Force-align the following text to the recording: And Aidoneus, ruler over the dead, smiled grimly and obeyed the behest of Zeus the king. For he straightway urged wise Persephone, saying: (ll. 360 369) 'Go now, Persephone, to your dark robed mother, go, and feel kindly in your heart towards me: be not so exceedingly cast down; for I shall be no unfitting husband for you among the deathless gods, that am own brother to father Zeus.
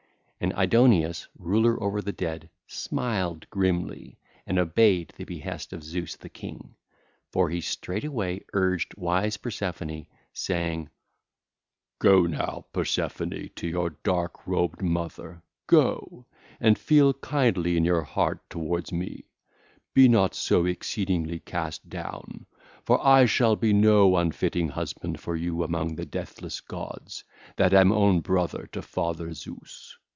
And 0.43 0.53
Aidoneus, 0.53 1.27
ruler 1.37 1.79
over 1.83 2.01
the 2.01 2.11
dead, 2.11 2.49
smiled 2.65 3.47
grimly 3.51 4.17
and 4.47 4.57
obeyed 4.57 5.13
the 5.15 5.23
behest 5.23 5.71
of 5.71 5.83
Zeus 5.83 6.15
the 6.15 6.29
king. 6.29 6.73
For 7.31 7.51
he 7.51 7.61
straightway 7.61 8.41
urged 8.51 8.97
wise 8.97 9.37
Persephone, 9.37 10.07
saying: 10.33 10.89
(ll. 12.03 12.25
360 12.25 12.39
369) 12.39 12.41
'Go 12.41 12.55
now, 12.55 12.65
Persephone, 12.73 13.51
to 13.55 13.67
your 13.67 13.89
dark 14.01 14.47
robed 14.47 14.81
mother, 14.81 15.43
go, 15.67 16.25
and 16.59 16.75
feel 16.75 17.13
kindly 17.13 17.77
in 17.77 17.85
your 17.85 18.01
heart 18.01 18.39
towards 18.49 18.91
me: 18.91 19.25
be 19.93 20.07
not 20.07 20.33
so 20.33 20.65
exceedingly 20.65 21.39
cast 21.39 21.87
down; 21.87 22.47
for 22.83 22.99
I 23.05 23.27
shall 23.27 23.55
be 23.55 23.73
no 23.73 24.15
unfitting 24.17 24.69
husband 24.69 25.19
for 25.19 25.35
you 25.35 25.61
among 25.61 25.97
the 25.97 26.05
deathless 26.07 26.61
gods, 26.61 27.23
that 27.57 27.75
am 27.75 27.91
own 27.91 28.21
brother 28.21 28.65
to 28.71 28.81
father 28.81 29.31
Zeus. 29.35 29.99